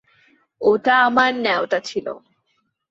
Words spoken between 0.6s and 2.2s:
ওটা আমার ন্যাওটা ছিল।